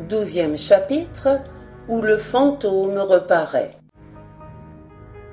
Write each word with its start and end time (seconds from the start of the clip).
Douzième 0.00 0.56
chapitre 0.56 1.38
où 1.88 2.02
le 2.02 2.16
fantôme 2.16 2.98
reparaît. 2.98 3.70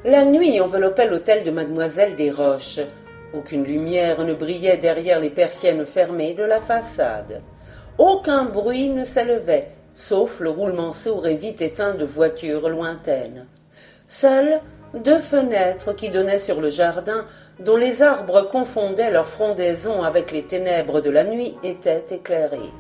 La 0.06 0.24
nuit 0.24 0.62
enveloppait 0.62 1.08
l'hôtel 1.08 1.44
de 1.44 1.50
mademoiselle 1.50 2.14
Desroches. 2.14 2.80
Aucune 3.34 3.64
lumière 3.64 4.24
ne 4.24 4.36
brillait 4.36 4.78
derrière 4.78 5.20
les 5.20 5.32
persiennes 5.32 5.88
fermées 5.88 6.36
de 6.36 6.44
la 6.44 6.62
façade. 6.62 7.42
Aucun 7.98 8.46
bruit 8.46 8.90
ne 8.90 9.04
s'élevait, 9.04 9.70
sauf 9.96 10.40
le 10.40 10.52
roulement 10.52 10.92
sourd 10.92 11.26
et 11.26 11.36
vite 11.36 11.64
éteint 11.64 11.96
de 11.96 12.06
voitures 12.06 12.70
lointaines. 12.70 13.48
Seules 14.06 14.60
deux 14.94 15.20
fenêtres 15.22 15.94
qui 15.94 16.10
donnaient 16.10 16.38
sur 16.38 16.62
le 16.62 16.70
jardin, 16.70 17.26
dont 17.60 17.78
les 17.78 18.04
arbres 18.04 18.44
confondaient 18.44 19.10
leur 19.10 19.28
frondaison 19.28 20.04
avec 20.04 20.32
les 20.32 20.44
ténèbres 20.44 21.02
de 21.02 21.10
la 21.10 21.24
nuit, 21.24 21.56
étaient 21.64 22.06
éclairées 22.12 22.72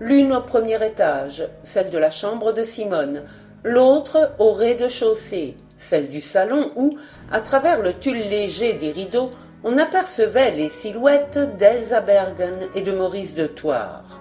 l'une 0.00 0.32
au 0.32 0.40
premier 0.40 0.84
étage, 0.84 1.48
celle 1.62 1.90
de 1.90 1.98
la 1.98 2.10
chambre 2.10 2.52
de 2.52 2.62
Simone, 2.62 3.22
l'autre 3.64 4.32
au 4.38 4.52
rez-de-chaussée, 4.52 5.56
celle 5.76 6.08
du 6.08 6.20
salon 6.20 6.72
où, 6.76 6.96
à 7.30 7.40
travers 7.40 7.80
le 7.80 7.92
tulle 7.94 8.28
léger 8.28 8.74
des 8.74 8.92
rideaux, 8.92 9.30
on 9.64 9.78
apercevait 9.78 10.52
les 10.52 10.68
silhouettes 10.68 11.56
d'Elsa 11.56 12.00
Bergen 12.00 12.68
et 12.74 12.82
de 12.82 12.92
Maurice 12.92 13.34
de 13.34 13.46
Thouars. 13.46 14.20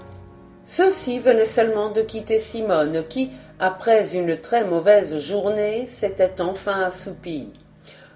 Ceux-ci 0.66 1.20
venaient 1.20 1.46
seulement 1.46 1.92
de 1.92 2.02
quitter 2.02 2.40
Simone, 2.40 3.04
qui, 3.08 3.30
après 3.60 4.16
une 4.16 4.38
très 4.38 4.64
mauvaise 4.64 5.20
journée, 5.20 5.86
s'était 5.86 6.42
enfin 6.42 6.82
assoupi. 6.82 7.54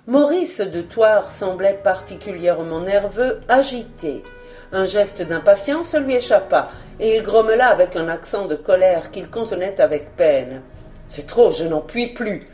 Maurice 0.07 0.62
de 0.62 0.82
Thouars 0.82 1.30
semblait 1.30 1.80
particulièrement 1.84 2.82
nerveux, 2.82 3.41
agité. 3.48 4.23
Un 4.72 4.86
geste 4.86 5.23
d'impatience 5.23 5.96
lui 5.96 6.14
échappa, 6.16 6.70
et 7.00 7.16
il 7.16 7.23
grommela 7.23 7.70
avec 7.70 7.96
un 7.96 8.08
accent 8.08 8.46
de 8.46 8.55
colère 8.55 9.10
qu'il 9.10 9.30
contenait 9.30 9.82
avec 9.82 10.16
peine. 10.16 10.62
C'est 11.07 11.26
trop, 11.26 11.52
je 11.52 11.66
n'en 11.66 11.82
puis 11.82 12.07
plus. 12.07 12.48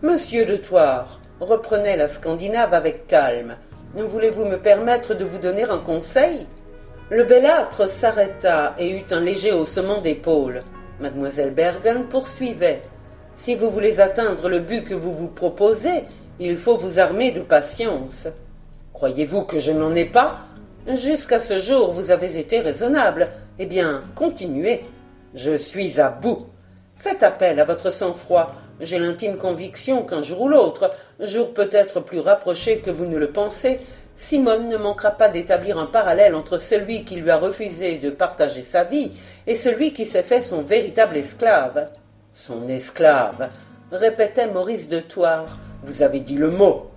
Monsieur 0.00 0.46
de 0.46 0.56
Thouars, 0.56 1.20
reprenait 1.40 1.96
la 1.96 2.08
Scandinave 2.08 2.72
avec 2.72 3.06
calme. 3.06 3.56
Voulez-vous 3.94 4.46
me 4.46 4.56
permettre 4.56 5.14
de 5.14 5.24
vous 5.24 5.38
donner 5.38 5.64
un 5.64 5.78
conseil 5.78 6.46
Le 7.10 7.24
bellâtre 7.24 7.88
s'arrêta 7.88 8.74
et 8.78 8.90
eut 8.90 9.04
un 9.10 9.20
léger 9.20 9.52
haussement 9.52 10.00
d'épaules. 10.00 10.62
Mademoiselle 11.00 11.52
Bergen 11.52 12.04
poursuivait. 12.04 12.82
Si 13.36 13.54
vous 13.54 13.70
voulez 13.70 14.00
atteindre 14.00 14.48
le 14.48 14.60
but 14.60 14.84
que 14.84 14.94
vous 14.94 15.12
vous 15.12 15.28
proposez, 15.28 16.04
il 16.40 16.56
faut 16.56 16.76
vous 16.76 16.98
armer 16.98 17.30
de 17.30 17.40
patience. 17.40 18.26
Croyez-vous 18.94 19.42
que 19.42 19.58
je 19.58 19.72
n'en 19.72 19.94
ai 19.94 20.06
pas? 20.06 20.47
Jusqu'à 20.86 21.38
ce 21.38 21.58
jour, 21.58 21.90
vous 21.92 22.10
avez 22.10 22.38
été 22.38 22.60
raisonnable. 22.60 23.28
Eh 23.58 23.66
bien, 23.66 24.02
continuez. 24.14 24.84
Je 25.34 25.56
suis 25.56 26.00
à 26.00 26.08
bout. 26.08 26.46
Faites 26.96 27.22
appel 27.22 27.60
à 27.60 27.64
votre 27.64 27.90
sang-froid. 27.90 28.54
J'ai 28.80 28.98
l'intime 28.98 29.36
conviction 29.36 30.04
qu'un 30.04 30.22
jour 30.22 30.42
ou 30.42 30.48
l'autre, 30.48 30.92
jour 31.20 31.52
peut-être 31.52 32.00
plus 32.00 32.20
rapproché 32.20 32.78
que 32.78 32.90
vous 32.90 33.06
ne 33.06 33.16
le 33.16 33.32
pensez, 33.32 33.80
Simone 34.16 34.68
ne 34.68 34.76
manquera 34.76 35.12
pas 35.12 35.28
d'établir 35.28 35.78
un 35.78 35.86
parallèle 35.86 36.34
entre 36.34 36.58
celui 36.58 37.04
qui 37.04 37.16
lui 37.16 37.30
a 37.30 37.36
refusé 37.36 37.98
de 37.98 38.10
partager 38.10 38.62
sa 38.62 38.82
vie 38.82 39.12
et 39.46 39.54
celui 39.54 39.92
qui 39.92 40.06
s'est 40.06 40.24
fait 40.24 40.42
son 40.42 40.62
véritable 40.62 41.16
esclave. 41.16 41.88
Son 42.32 42.66
esclave, 42.68 43.48
répétait 43.92 44.48
Maurice 44.48 44.88
de 44.88 45.00
Thouars. 45.00 45.56
Vous 45.84 46.02
avez 46.02 46.20
dit 46.20 46.36
le 46.36 46.50
mot. 46.50 46.90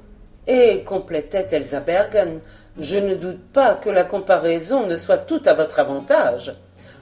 Et 0.47 0.83
complétait 0.83 1.47
Elsa 1.51 1.79
Bergen, 1.79 2.41
je 2.79 2.97
ne 2.97 3.15
doute 3.15 3.41
pas 3.51 3.75
que 3.75 3.89
la 3.89 4.03
comparaison 4.03 4.87
ne 4.87 4.97
soit 4.97 5.17
tout 5.17 5.41
à 5.45 5.53
votre 5.53 5.79
avantage. 5.79 6.55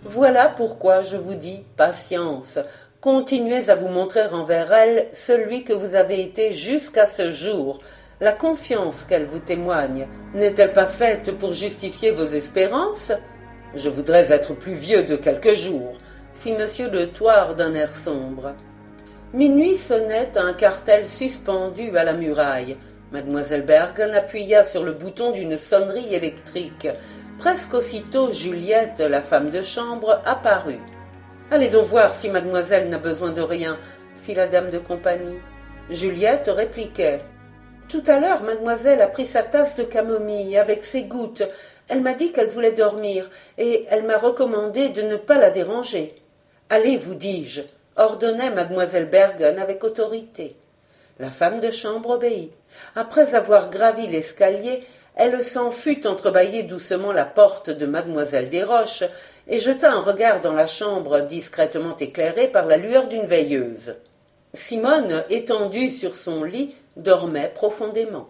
Voilà 0.03 0.47
pourquoi 0.47 1.03
je 1.03 1.17
vous 1.17 1.35
dis 1.35 1.63
patience. 1.77 2.57
Continuez 3.01 3.69
à 3.69 3.75
vous 3.75 3.87
montrer 3.87 4.27
envers 4.27 4.73
elle 4.73 5.07
celui 5.11 5.63
que 5.63 5.73
vous 5.73 5.95
avez 5.95 6.21
été 6.21 6.53
jusqu'à 6.53 7.05
ce 7.05 7.31
jour. 7.31 7.79
La 8.19 8.33
confiance 8.33 9.03
qu'elle 9.03 9.25
vous 9.25 9.39
témoigne 9.39 10.08
n'est-elle 10.33 10.73
pas 10.73 10.87
faite 10.87 11.37
pour 11.37 11.53
justifier 11.53 12.11
vos 12.11 12.27
espérances? 12.27 13.11
Je 13.75 13.89
voudrais 13.89 14.31
être 14.31 14.55
plus 14.55 14.73
vieux 14.73 15.03
de 15.03 15.15
quelques 15.15 15.53
jours, 15.53 15.93
fit 16.33 16.53
monsieur 16.53 16.89
de 16.89 17.05
Thouars 17.05 17.55
d'un 17.55 17.75
air 17.75 17.93
sombre. 17.95 18.53
Minuit 19.33 19.77
sonnait 19.77 20.31
un 20.37 20.53
cartel 20.53 21.08
suspendu 21.08 21.95
à 21.95 22.03
la 22.03 22.13
muraille. 22.13 22.77
Mademoiselle 23.11 23.64
Bergen 23.64 24.14
appuya 24.14 24.64
sur 24.64 24.83
le 24.83 24.92
bouton 24.92 25.31
d'une 25.31 25.58
sonnerie 25.58 26.14
électrique. 26.14 26.87
Presque 27.39 27.73
aussitôt, 27.73 28.31
Juliette, 28.31 28.99
la 28.99 29.23
femme 29.23 29.49
de 29.49 29.64
chambre, 29.64 30.21
apparut. 30.25 30.80
Allez 31.49 31.70
donc 31.70 31.86
voir 31.86 32.14
si 32.14 32.30
mademoiselle 32.30 32.87
n'a 32.87 32.99
besoin 32.99 33.31
de 33.31 33.42
rien, 33.42 33.80
fit 34.15 34.36
la 34.36 34.45
dame 34.45 34.70
de 34.70 34.77
compagnie. 34.77 35.39
Juliette 35.89 36.52
répliquait. 36.53 37.21
Tout 37.87 38.03
à 38.05 38.20
l'heure, 38.20 38.43
mademoiselle 38.43 39.02
a 39.02 39.08
pris 39.08 39.26
sa 39.26 39.41
tasse 39.41 39.76
de 39.76 39.83
camomille 39.83 40.55
avec 40.55 40.83
ses 40.83 41.05
gouttes. 41.05 41.41
Elle 41.87 42.02
m'a 42.02 42.14
dit 42.14 42.31
qu'elle 42.31 42.49
voulait 42.49 42.73
dormir, 42.73 43.27
et 43.58 43.87
elle 43.89 44.03
m'a 44.03 44.17
recommandé 44.17 44.89
de 44.89 45.02
ne 45.02 45.15
pas 45.15 45.39
la 45.39 45.49
déranger. 45.49 46.14
Allez, 46.70 46.97
vous 46.97 47.15
dis-je, 47.15 47.61
ordonnait 47.95 48.52
mademoiselle 48.52 49.09
Bergen 49.09 49.58
avec 49.58 49.83
autorité. 49.83 50.55
La 51.19 51.30
femme 51.30 51.59
de 51.59 51.69
chambre 51.69 52.11
obéit. 52.11 52.53
Après 52.95 53.35
avoir 53.35 53.69
gravi 53.69 54.07
l'escalier, 54.07 54.83
elle 55.15 55.43
s'en 55.43 55.69
fut 55.69 56.07
entrebâiller 56.07 56.63
doucement 56.63 57.11
la 57.11 57.25
porte 57.25 57.69
de 57.69 57.85
mademoiselle 57.85 58.47
Desroches 58.47 59.03
et 59.45 59.59
jeta 59.59 59.91
un 59.91 59.99
regard 59.99 60.39
dans 60.39 60.53
la 60.53 60.65
chambre 60.65 61.19
discrètement 61.19 61.97
éclairée 61.97 62.47
par 62.47 62.65
la 62.65 62.77
lueur 62.77 63.09
d'une 63.09 63.25
veilleuse. 63.25 63.95
Simone, 64.53 65.25
étendue 65.29 65.89
sur 65.89 66.15
son 66.15 66.45
lit, 66.45 66.73
dormait 66.95 67.52
profondément. 67.53 68.29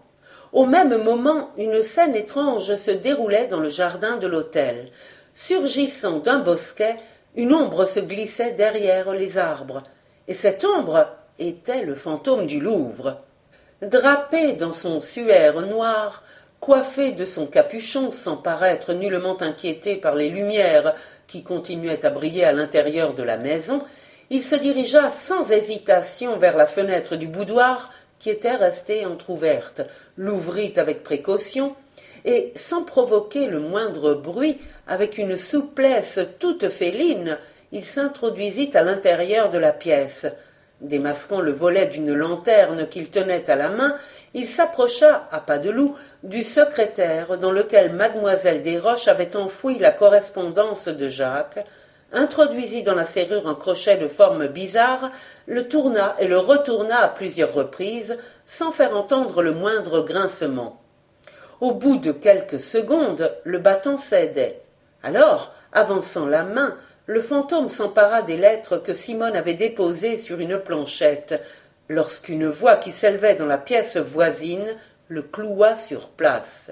Au 0.51 0.66
même 0.66 0.97
moment, 1.03 1.51
une 1.57 1.83
scène 1.83 2.16
étrange 2.16 2.75
se 2.75 2.89
déroulait 2.89 3.45
dans 3.45 3.59
le 3.59 3.69
jardin 3.69 4.17
de 4.17 4.25
l'hôtel. 4.25 4.89
Surgissant 5.35 6.17
d'un 6.17 6.39
bosquet, 6.39 6.95
une 7.35 7.53
ombre 7.53 7.85
se 7.85 7.99
glissait 7.99 8.53
derrière 8.53 9.11
les 9.11 9.38
arbres, 9.38 9.83
et 10.28 10.33
cette 10.33 10.66
ombre 10.66 11.05
était 11.39 11.83
le 11.83 11.95
fantôme 11.95 12.45
du 12.45 12.59
Louvre. 12.59 13.22
Drapé 13.81 14.53
dans 14.53 14.73
son 14.73 15.00
suaire 15.00 15.61
noir, 15.61 16.23
coiffé 16.59 17.13
de 17.13 17.25
son 17.25 17.47
capuchon 17.47 18.11
sans 18.11 18.38
paraître 18.38 18.94
nullement 18.94 19.41
inquiété 19.41 19.95
par 19.95 20.16
les 20.16 20.29
lumières 20.29 20.94
qui 21.28 21.44
continuaient 21.44 22.05
à 22.05 22.09
briller 22.09 22.44
à 22.44 22.51
l'intérieur 22.51 23.13
de 23.13 23.23
la 23.23 23.38
maison, 23.38 23.81
il 24.29 24.44
se 24.44 24.55
dirigea 24.55 25.09
sans 25.09 25.51
hésitation 25.51 26.38
vers 26.38 26.57
la 26.57 26.67
fenêtre 26.67 27.16
du 27.16 27.28
boudoir 27.28 27.91
qui 28.19 28.29
était 28.29 28.55
restée 28.55 29.05
entr'ouverte, 29.05 29.81
l'ouvrit 30.17 30.73
avec 30.75 31.03
précaution, 31.03 31.75
et, 32.25 32.51
sans 32.55 32.83
provoquer 32.83 33.47
le 33.47 33.59
moindre 33.59 34.13
bruit, 34.13 34.59
avec 34.88 35.17
une 35.17 35.38
souplesse 35.38 36.19
toute 36.38 36.67
féline, 36.67 37.38
il 37.72 37.85
s'introduisit 37.85 38.75
à 38.75 38.83
l'intérieur 38.83 39.49
de 39.49 39.57
la 39.57 39.72
pièce, 39.72 40.28
Démasquant 40.81 41.41
le 41.41 41.51
volet 41.51 41.88
d'une 41.88 42.13
lanterne 42.13 42.88
qu'il 42.88 43.09
tenait 43.09 43.50
à 43.50 43.56
la 43.56 43.69
main, 43.69 43.97
il 44.34 44.47
s'approcha, 44.47 45.28
à 45.31 45.40
pas 45.40 45.57
de 45.57 45.69
loup, 45.69 45.95
du 46.23 46.44
secrétaire 46.44 47.38
dans 47.38 47.51
lequel 47.51 47.94
mademoiselle 47.94 48.62
Desroches 48.62 49.07
avait 49.07 49.35
enfoui 49.35 49.78
la 49.79 49.91
correspondance 49.91 50.88
de 50.88 51.09
Jacques, 51.09 51.66
introduisit 52.13 52.84
dans 52.84 52.95
la 52.95 53.06
serrure 53.06 53.47
un 53.47 53.56
crochet 53.56 53.97
de 53.97 54.07
forme 54.07 54.47
bizarre, 54.47 55.12
le 55.47 55.67
tourna 55.67 56.16
et 56.19 56.28
le 56.28 56.38
retourna 56.38 57.00
à 57.00 57.07
plusieurs 57.09 57.53
reprises, 57.53 58.17
sans 58.46 58.72
faire 58.72 58.96
entendre 58.96 59.41
le 59.41 59.51
moindre 59.51 60.01
grincement. 60.01 60.81
Au 61.59 61.73
bout 61.73 61.97
de 61.97 62.11
quelques 62.11 62.59
secondes, 62.59 63.35
le 63.44 63.59
bâton 63.59 63.97
cédait. 63.97 64.61
Alors, 65.03 65.53
avançant 65.73 66.26
la 66.26 66.43
main, 66.43 66.78
le 67.09 67.22
fantôme 67.22 67.70
s'empara 67.70 68.22
des 68.22 68.38
lettres 68.38 68.78
que 68.78 68.94
Simone 68.94 69.35
avait 69.35 69.56
déposées 69.56 70.20
sur 70.20 70.40
une 70.40 70.59
planchette, 70.59 71.41
lorsqu'une 71.88 72.46
voix 72.46 72.76
qui 72.76 72.91
s'élevait 72.91 73.34
dans 73.34 73.47
la 73.47 73.58
pièce 73.58 73.97
voisine 73.97 74.76
le 75.08 75.23
cloua 75.23 75.76
sur 75.76 76.09
place. 76.09 76.70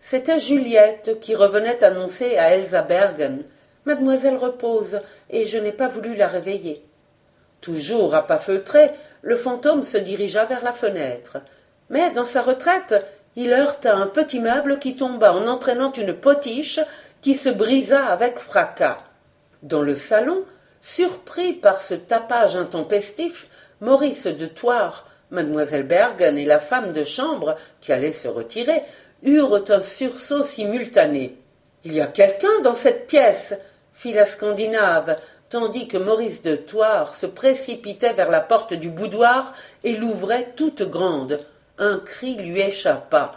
C'était 0.00 0.38
Juliette 0.38 1.20
qui 1.20 1.34
revenait 1.34 1.84
annoncer 1.84 2.38
à 2.38 2.54
Elsa 2.54 2.80
Bergen 2.80 3.42
Mademoiselle 3.84 4.36
repose, 4.36 5.02
et 5.28 5.44
je 5.44 5.58
n'ai 5.58 5.72
pas 5.72 5.88
voulu 5.88 6.14
la 6.14 6.28
réveiller. 6.28 6.82
Toujours 7.60 8.14
à 8.14 8.26
pas 8.26 8.38
feutré, 8.38 8.90
le 9.20 9.36
fantôme 9.36 9.82
se 9.82 9.98
dirigea 9.98 10.46
vers 10.46 10.64
la 10.64 10.72
fenêtre. 10.72 11.36
Mais 11.90 12.10
dans 12.12 12.24
sa 12.24 12.40
retraite, 12.40 12.94
il 13.36 13.52
heurta 13.52 13.94
un 13.94 14.06
petit 14.06 14.40
meuble 14.40 14.78
qui 14.78 14.96
tomba 14.96 15.34
en 15.34 15.46
entraînant 15.46 15.92
une 15.92 16.14
potiche 16.14 16.80
qui 17.20 17.34
se 17.34 17.50
brisa 17.50 18.06
avec 18.06 18.38
fracas. 18.38 19.04
Dans 19.64 19.80
le 19.80 19.96
salon, 19.96 20.44
surpris 20.82 21.54
par 21.54 21.80
ce 21.80 21.94
tapage 21.94 22.54
intempestif, 22.54 23.48
Maurice 23.80 24.26
de 24.26 24.44
Thouars, 24.44 25.08
mademoiselle 25.30 25.84
Bergen 25.84 26.36
et 26.36 26.44
la 26.44 26.58
femme 26.58 26.92
de 26.92 27.02
chambre, 27.02 27.56
qui 27.80 27.90
allait 27.90 28.12
se 28.12 28.28
retirer, 28.28 28.82
eurent 29.22 29.64
un 29.70 29.80
sursaut 29.80 30.44
simultané. 30.44 31.38
Il 31.82 31.94
y 31.94 32.02
a 32.02 32.06
quelqu'un 32.06 32.60
dans 32.62 32.74
cette 32.74 33.06
pièce, 33.06 33.54
fit 33.94 34.12
la 34.12 34.26
Scandinave, 34.26 35.16
tandis 35.48 35.88
que 35.88 35.96
Maurice 35.96 36.42
de 36.42 36.56
Thouars 36.56 37.14
se 37.14 37.24
précipitait 37.24 38.12
vers 38.12 38.30
la 38.30 38.42
porte 38.42 38.74
du 38.74 38.90
boudoir 38.90 39.54
et 39.82 39.96
l'ouvrait 39.96 40.52
toute 40.56 40.82
grande. 40.82 41.40
Un 41.78 42.00
cri 42.00 42.34
lui 42.34 42.60
échappa. 42.60 43.32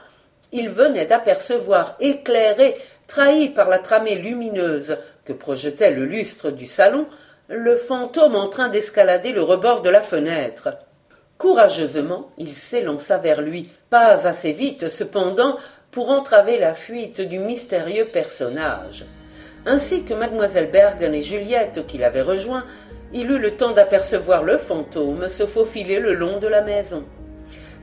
Il 0.52 0.72
venait 0.72 1.06
d'apercevoir, 1.06 1.96
éclairé, 2.02 2.78
trahi 3.08 3.50
par 3.50 3.70
la 3.70 3.80
tramée 3.80 4.16
lumineuse 4.16 4.98
que 5.26 5.34
projetait 5.34 5.92
le 5.92 6.06
lustre 6.06 6.52
du 6.52 6.66
salon, 6.66 7.08
le 7.48 7.76
fantôme 7.76 8.36
en 8.36 8.48
train 8.48 8.68
d'escalader 8.68 9.32
le 9.32 9.42
rebord 9.42 9.82
de 9.82 9.90
la 9.90 10.02
fenêtre. 10.02 10.70
Courageusement, 11.38 12.30
il 12.38 12.54
s'élança 12.56 13.18
vers 13.18 13.42
lui, 13.42 13.70
pas 13.90 14.28
assez 14.28 14.52
vite 14.52 14.90
cependant 14.90 15.58
pour 15.92 16.10
entraver 16.10 16.60
la 16.60 16.76
fuite 16.76 17.22
du 17.22 17.40
mystérieux 17.40 18.06
personnage. 18.06 19.06
Ainsi 19.66 20.04
que 20.04 20.14
mademoiselle 20.14 20.72
Bergen 20.72 21.14
et 21.14 21.22
Juliette 21.22 21.86
qui 21.88 21.98
l'avaient 21.98 22.22
rejoint, 22.22 22.66
il 23.14 23.32
eut 23.32 23.40
le 23.40 23.52
temps 23.52 23.72
d'apercevoir 23.72 24.44
le 24.44 24.58
fantôme 24.58 25.30
se 25.30 25.46
faufiler 25.46 26.00
le 26.00 26.14
long 26.14 26.40
de 26.40 26.48
la 26.48 26.62
maison. 26.62 27.04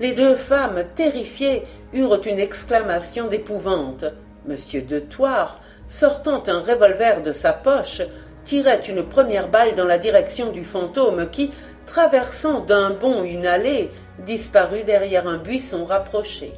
Les 0.00 0.12
deux 0.12 0.34
femmes, 0.34 0.84
terrifiées, 0.94 1.62
eurent 1.92 2.20
une 2.26 2.40
exclamation 2.40 3.28
d'épouvante. 3.28 4.04
Monsieur 4.46 4.82
de 4.82 4.98
Thouars, 4.98 5.60
sortant 5.88 6.42
un 6.46 6.60
revolver 6.60 7.22
de 7.22 7.32
sa 7.32 7.52
poche, 7.52 8.02
tirait 8.44 8.80
une 8.80 9.02
première 9.02 9.48
balle 9.48 9.74
dans 9.74 9.86
la 9.86 9.96
direction 9.96 10.50
du 10.50 10.64
fantôme 10.64 11.30
qui, 11.30 11.50
traversant 11.86 12.60
d'un 12.60 12.90
bond 12.90 13.24
une 13.24 13.46
allée, 13.46 13.90
disparut 14.18 14.84
derrière 14.84 15.26
un 15.26 15.38
buisson 15.38 15.86
rapproché. 15.86 16.52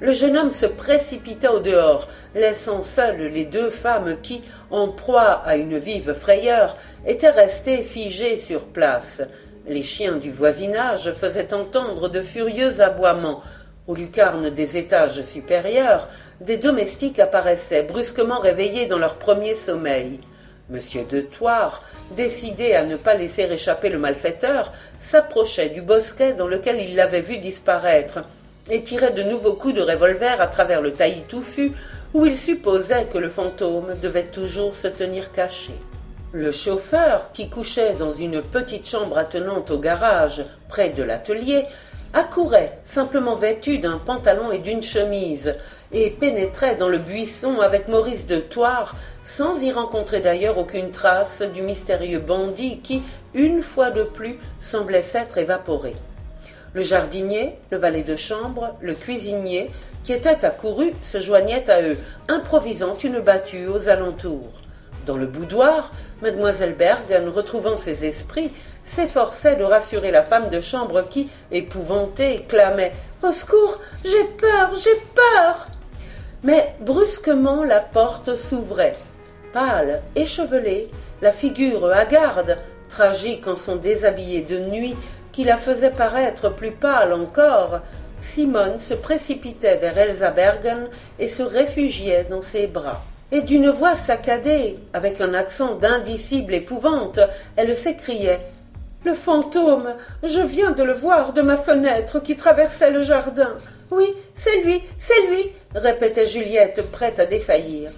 Le 0.00 0.12
jeune 0.12 0.36
homme 0.36 0.50
se 0.50 0.66
précipita 0.66 1.52
au 1.52 1.60
dehors, 1.60 2.08
laissant 2.34 2.82
seules 2.82 3.22
les 3.22 3.44
deux 3.44 3.70
femmes 3.70 4.16
qui, 4.20 4.42
en 4.70 4.88
proie 4.88 5.42
à 5.44 5.56
une 5.56 5.78
vive 5.78 6.12
frayeur, 6.12 6.76
étaient 7.06 7.30
restées 7.30 7.82
figées 7.82 8.38
sur 8.38 8.66
place. 8.66 9.22
Les 9.66 9.82
chiens 9.82 10.16
du 10.16 10.30
voisinage 10.30 11.12
faisaient 11.12 11.54
entendre 11.54 12.08
de 12.08 12.20
furieux 12.20 12.80
aboiements. 12.80 13.42
Aux 13.92 13.94
lucarnes 13.94 14.48
des 14.48 14.78
étages 14.78 15.20
supérieurs, 15.20 16.08
des 16.40 16.56
domestiques 16.56 17.18
apparaissaient, 17.18 17.82
brusquement 17.82 18.38
réveillés 18.38 18.86
dans 18.86 18.96
leur 18.96 19.16
premier 19.16 19.54
sommeil. 19.54 20.18
Monsieur 20.70 21.04
de 21.04 21.20
Thouars, 21.20 21.82
décidé 22.16 22.72
à 22.72 22.86
ne 22.86 22.96
pas 22.96 23.12
laisser 23.12 23.42
échapper 23.42 23.90
le 23.90 23.98
malfaiteur, 23.98 24.72
s'approchait 24.98 25.68
du 25.68 25.82
bosquet 25.82 26.32
dans 26.32 26.46
lequel 26.46 26.80
il 26.80 26.96
l'avait 26.96 27.20
vu 27.20 27.36
disparaître, 27.36 28.24
et 28.70 28.82
tirait 28.82 29.12
de 29.12 29.24
nouveaux 29.24 29.52
coups 29.52 29.74
de 29.74 29.82
revolver 29.82 30.40
à 30.40 30.46
travers 30.46 30.80
le 30.80 30.94
taillis 30.94 31.26
touffu, 31.28 31.72
où 32.14 32.24
il 32.24 32.38
supposait 32.38 33.08
que 33.12 33.18
le 33.18 33.28
fantôme 33.28 33.92
devait 34.02 34.22
toujours 34.22 34.74
se 34.74 34.88
tenir 34.88 35.32
caché. 35.32 35.74
Le 36.32 36.50
chauffeur, 36.50 37.30
qui 37.34 37.50
couchait 37.50 37.92
dans 37.98 38.14
une 38.14 38.40
petite 38.40 38.88
chambre 38.88 39.18
attenante 39.18 39.70
au 39.70 39.78
garage, 39.78 40.46
près 40.70 40.88
de 40.88 41.02
l'atelier, 41.02 41.66
accourait, 42.14 42.78
simplement 42.84 43.36
vêtu 43.36 43.78
d'un 43.78 43.98
pantalon 43.98 44.52
et 44.52 44.58
d'une 44.58 44.82
chemise, 44.82 45.54
et 45.92 46.10
pénétrait 46.10 46.76
dans 46.76 46.88
le 46.88 46.98
buisson 46.98 47.60
avec 47.60 47.88
Maurice 47.88 48.26
de 48.26 48.36
Thouars, 48.36 48.94
sans 49.22 49.62
y 49.62 49.72
rencontrer 49.72 50.20
d'ailleurs 50.20 50.58
aucune 50.58 50.90
trace 50.90 51.42
du 51.42 51.62
mystérieux 51.62 52.18
bandit 52.18 52.80
qui, 52.80 53.02
une 53.34 53.62
fois 53.62 53.90
de 53.90 54.02
plus, 54.02 54.38
semblait 54.60 55.02
s'être 55.02 55.38
évaporé. 55.38 55.94
Le 56.74 56.82
jardinier, 56.82 57.58
le 57.70 57.78
valet 57.78 58.02
de 58.02 58.16
chambre, 58.16 58.76
le 58.80 58.94
cuisinier, 58.94 59.70
qui 60.04 60.12
étaient 60.12 60.44
accourus, 60.44 60.92
se 61.02 61.20
joignaient 61.20 61.68
à 61.70 61.82
eux, 61.82 61.98
improvisant 62.28 62.94
une 62.94 63.20
battue 63.20 63.66
aux 63.66 63.88
alentours. 63.88 64.62
Dans 65.06 65.16
le 65.16 65.26
boudoir, 65.26 65.92
mademoiselle 66.22 66.74
Bergen, 66.74 67.28
retrouvant 67.28 67.76
ses 67.76 68.04
esprits, 68.04 68.52
s'efforçait 68.84 69.56
de 69.56 69.64
rassurer 69.64 70.10
la 70.10 70.22
femme 70.22 70.50
de 70.50 70.60
chambre 70.60 71.08
qui, 71.08 71.28
épouvantée, 71.50 72.44
clamait 72.48 72.92
Au 73.22 73.30
secours, 73.30 73.78
j'ai 74.04 74.24
peur, 74.24 74.70
j'ai 74.74 75.00
peur. 75.14 75.68
Mais 76.42 76.74
brusquement 76.80 77.62
la 77.64 77.80
porte 77.80 78.34
s'ouvrait. 78.34 78.96
Pâle, 79.52 80.02
échevelée, 80.16 80.90
la 81.20 81.32
figure 81.32 81.86
hagarde, 81.92 82.58
tragique 82.88 83.46
en 83.46 83.56
son 83.56 83.76
déshabillé 83.76 84.42
de 84.42 84.58
nuit, 84.58 84.96
qui 85.30 85.44
la 85.44 85.56
faisait 85.56 85.90
paraître 85.90 86.52
plus 86.54 86.72
pâle 86.72 87.12
encore, 87.12 87.80
Simone 88.20 88.78
se 88.78 88.94
précipitait 88.94 89.76
vers 89.76 89.98
Elsa 89.98 90.30
Bergen 90.30 90.88
et 91.18 91.28
se 91.28 91.42
réfugiait 91.42 92.24
dans 92.28 92.42
ses 92.42 92.66
bras. 92.66 93.02
Et 93.32 93.40
d'une 93.40 93.70
voix 93.70 93.94
saccadée, 93.94 94.78
avec 94.92 95.20
un 95.20 95.34
accent 95.34 95.74
d'indicible 95.74 96.54
épouvante, 96.54 97.18
elle 97.56 97.74
s'écriait 97.74 98.40
Le 99.04 99.14
fantôme 99.14 99.94
Je 100.22 100.40
viens 100.40 100.70
de 100.70 100.82
le 100.82 100.92
voir 100.92 101.32
de 101.32 101.42
ma 101.42 101.56
fenêtre 101.56 102.20
qui 102.20 102.36
traversait 102.36 102.90
le 102.90 103.02
jardin. 103.02 103.56
Oui, 103.90 104.06
c'est 104.34 104.62
lui, 104.62 104.80
c'est 104.98 105.26
lui 105.26 105.50
répétait 105.74 106.26
Juliette, 106.26 106.82
prête 106.90 107.18
à 107.18 107.26
défaillir. 107.26 107.90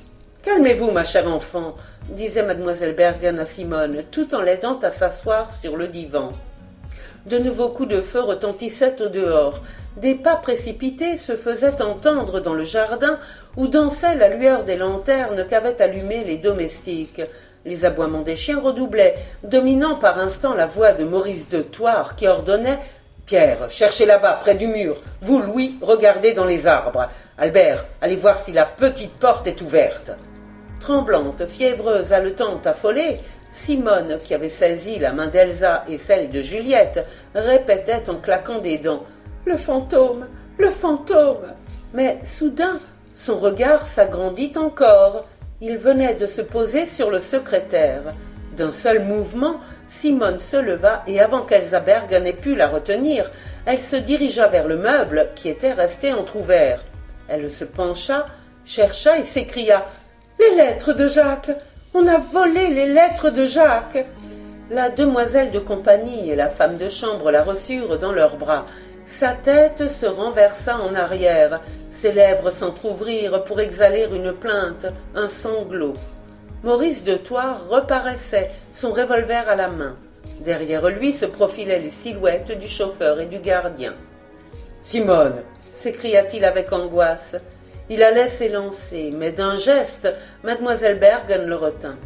Calmez-vous, 0.42 0.90
ma 0.90 1.04
chère 1.04 1.28
enfant, 1.28 1.74
disait 2.10 2.42
mademoiselle 2.42 2.94
Bergen 2.94 3.38
à 3.38 3.46
Simone, 3.46 4.02
tout 4.10 4.34
en 4.34 4.40
l'aidant 4.40 4.78
à 4.80 4.90
s'asseoir 4.90 5.52
sur 5.52 5.76
le 5.76 5.88
divan. 5.88 6.32
De 7.26 7.38
nouveaux 7.38 7.70
coups 7.70 7.88
de 7.88 8.02
feu 8.02 8.20
retentissaient 8.20 9.00
au 9.02 9.08
dehors. 9.08 9.60
Des 9.96 10.14
pas 10.14 10.36
précipités 10.36 11.16
se 11.16 11.36
faisaient 11.36 11.80
entendre 11.80 12.40
dans 12.40 12.52
le 12.52 12.64
jardin 12.64 13.18
où 13.56 13.66
dansait 13.66 14.16
la 14.16 14.28
lueur 14.28 14.64
des 14.64 14.76
lanternes 14.76 15.46
qu'avaient 15.48 15.80
allumées 15.80 16.24
les 16.24 16.38
domestiques. 16.38 17.22
Les 17.64 17.84
aboiements 17.84 18.20
des 18.20 18.36
chiens 18.36 18.60
redoublaient, 18.60 19.16
dominant 19.42 19.94
par 19.94 20.18
instant 20.18 20.54
la 20.54 20.66
voix 20.66 20.92
de 20.92 21.04
Maurice 21.04 21.48
de 21.48 21.62
Thouars 21.62 22.14
qui 22.14 22.28
ordonnait 22.28 22.78
Pierre, 23.26 23.70
cherchez 23.70 24.04
là-bas, 24.04 24.34
près 24.42 24.54
du 24.54 24.66
mur. 24.66 25.00
Vous, 25.22 25.40
Louis, 25.40 25.76
regardez 25.80 26.34
dans 26.34 26.44
les 26.44 26.66
arbres. 26.66 27.08
Albert, 27.38 27.86
allez 28.02 28.16
voir 28.16 28.38
si 28.38 28.52
la 28.52 28.66
petite 28.66 29.12
porte 29.12 29.46
est 29.46 29.62
ouverte. 29.62 30.10
Tremblante, 30.78 31.46
fiévreuse, 31.46 32.12
haletante, 32.12 32.66
affolée, 32.66 33.18
Simone, 33.50 34.18
qui 34.22 34.34
avait 34.34 34.50
saisi 34.50 34.98
la 34.98 35.12
main 35.12 35.28
d'Elsa 35.28 35.84
et 35.88 35.96
celle 35.96 36.28
de 36.28 36.42
Juliette, 36.42 37.06
répétait 37.34 38.10
en 38.10 38.16
claquant 38.16 38.58
des 38.58 38.76
dents 38.76 39.04
Le 39.46 39.56
fantôme 39.56 40.26
Le 40.58 40.68
fantôme 40.68 41.54
Mais 41.94 42.18
soudain, 42.24 42.78
son 43.14 43.38
regard 43.38 43.86
s'agrandit 43.86 44.52
encore. 44.56 45.24
Il 45.66 45.78
venait 45.78 46.12
de 46.12 46.26
se 46.26 46.42
poser 46.42 46.86
sur 46.86 47.10
le 47.10 47.20
secrétaire. 47.20 48.14
D'un 48.54 48.70
seul 48.70 49.02
mouvement, 49.02 49.60
Simone 49.88 50.38
se 50.38 50.58
leva 50.58 51.02
et 51.06 51.20
avant 51.20 51.40
qu'Elsa 51.40 51.80
Berg 51.80 52.12
n'ait 52.22 52.34
pu 52.34 52.54
la 52.54 52.68
retenir, 52.68 53.30
elle 53.64 53.80
se 53.80 53.96
dirigea 53.96 54.46
vers 54.48 54.68
le 54.68 54.76
meuble 54.76 55.30
qui 55.34 55.48
était 55.48 55.72
resté 55.72 56.12
entr'ouvert. 56.12 56.84
Elle 57.28 57.50
se 57.50 57.64
pencha, 57.64 58.26
chercha 58.66 59.18
et 59.18 59.24
s'écria 59.24 59.86
Les 60.38 60.54
lettres 60.56 60.92
de 60.92 61.08
Jacques 61.08 61.50
on 61.96 62.06
a 62.08 62.18
volé 62.18 62.68
les 62.68 62.92
lettres 62.92 63.30
de 63.30 63.46
Jacques. 63.46 64.04
La 64.68 64.90
demoiselle 64.90 65.52
de 65.52 65.60
compagnie 65.60 66.28
et 66.28 66.34
la 66.34 66.48
femme 66.48 66.76
de 66.76 66.88
chambre 66.88 67.30
la 67.30 67.42
reçurent 67.42 68.00
dans 68.00 68.10
leurs 68.10 68.36
bras. 68.36 68.66
Sa 69.06 69.32
tête 69.32 69.86
se 69.86 70.06
renversa 70.06 70.76
en 70.78 70.94
arrière, 70.96 71.60
ses 72.04 72.12
lèvres 72.12 72.50
s'entr'ouvrirent 72.50 73.44
pour 73.44 73.62
exhaler 73.62 74.06
une 74.12 74.34
plainte, 74.34 74.84
un 75.14 75.26
sanglot. 75.26 75.94
Maurice 76.62 77.02
de 77.02 77.16
Thouars 77.16 77.66
reparaissait, 77.70 78.50
son 78.70 78.90
revolver 78.90 79.48
à 79.48 79.56
la 79.56 79.68
main. 79.68 79.96
Derrière 80.40 80.86
lui 80.90 81.14
se 81.14 81.24
profilaient 81.24 81.78
les 81.78 81.88
silhouettes 81.88 82.58
du 82.58 82.68
chauffeur 82.68 83.20
et 83.20 83.24
du 83.24 83.38
gardien. 83.38 83.94
Simone 84.82 85.44
s'écria-t-il 85.72 86.44
avec 86.44 86.74
angoisse. 86.74 87.36
Il 87.88 88.02
allait 88.02 88.28
s'élancer, 88.28 89.10
mais 89.10 89.32
d'un 89.32 89.56
geste, 89.56 90.12
mademoiselle 90.42 90.98
Bergen 90.98 91.46
le 91.46 91.56
retint. 91.56 91.96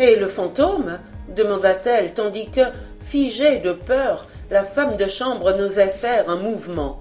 Et 0.00 0.16
le 0.16 0.26
fantôme? 0.26 0.98
demanda-t-elle, 1.28 2.12
tandis 2.12 2.50
que, 2.50 2.62
figée 3.04 3.58
de 3.58 3.70
peur, 3.70 4.26
la 4.50 4.64
femme 4.64 4.96
de 4.96 5.06
chambre 5.06 5.52
n'osait 5.52 5.90
faire 5.90 6.28
un 6.28 6.38
mouvement. 6.38 7.00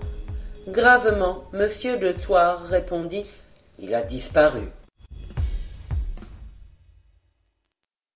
Gravement, 0.70 1.44
monsieur 1.52 1.98
de 1.98 2.14
Thouars 2.14 2.64
répondit 2.68 3.26
Il 3.80 3.94
a 3.94 4.02
disparu. 4.02 4.62